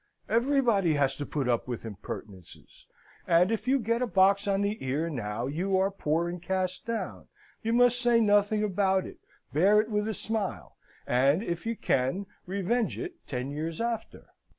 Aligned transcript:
Everybody 0.27 0.95
has 0.95 1.15
to 1.17 1.27
put 1.27 1.47
up 1.47 1.67
with 1.67 1.83
impertinences: 1.85 2.87
and 3.27 3.51
if 3.51 3.67
you 3.67 3.77
get 3.77 4.01
a 4.01 4.07
box 4.07 4.47
on 4.47 4.63
the 4.63 4.83
ear 4.83 5.11
now 5.11 5.45
you 5.45 5.77
are 5.77 5.91
poor 5.91 6.27
and 6.27 6.41
cast 6.41 6.87
down, 6.87 7.27
you 7.61 7.71
must 7.71 8.01
say 8.01 8.19
nothing 8.19 8.63
about 8.63 9.05
it, 9.05 9.19
bear 9.53 9.79
it 9.79 9.91
with 9.91 10.07
a 10.07 10.15
smile, 10.15 10.75
and 11.05 11.43
if 11.43 11.67
you 11.67 11.75
can, 11.75 12.25
revenge 12.47 12.97
it 12.97 13.13
ten 13.27 13.51
years 13.51 13.79
after. 13.79 14.29